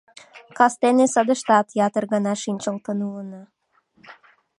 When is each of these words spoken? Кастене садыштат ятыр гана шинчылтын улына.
Кастене 0.57 1.05
садыштат 1.13 1.67
ятыр 1.87 2.03
гана 2.13 2.33
шинчылтын 2.43 2.99
улына. 3.07 3.41